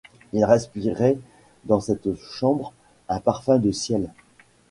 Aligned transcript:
Il 0.33 0.43
respirait 0.45 1.19
dans 1.65 1.79
cette 1.79 2.15
chambre 2.15 2.73
un 3.07 3.19
parfum 3.19 3.59
du 3.59 3.71
ciel. 3.71 4.09